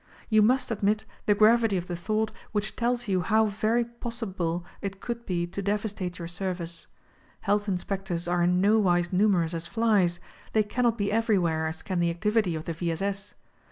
You 0.29 0.41
must 0.41 0.71
admit 0.71 1.05
the 1.27 1.35
gravity 1.35 1.77
of 1.77 1.85
the 1.85 1.95
thought 1.95 2.31
which 2.53 2.75
tells 2.75 3.07
you 3.07 3.21
how 3.21 3.45
very 3.45 3.85
possible 3.85 4.65
it 4.81 4.99
could 4.99 5.27
be 5.27 5.45
to 5.45 5.61
devastate 5.61 6.17
your 6.17 6.27
service. 6.27 6.87
Health 7.41 7.67
inspectors 7.67 8.27
are 8.27 8.41
in 8.41 8.59
nowise 8.59 9.13
numerous 9.13 9.53
as 9.53 9.67
flies; 9.67 10.19
they 10.53 10.63
can 10.63 10.85
not 10.85 10.97
be 10.97 11.09
ever3^where 11.09 11.69
as 11.69 11.83
can 11.83 11.99
the 11.99 12.09
activity 12.09 12.55
of 12.55 12.65
the 12.65 12.73
V. 12.73 12.89
S. 12.93 13.03
S. 13.03 13.35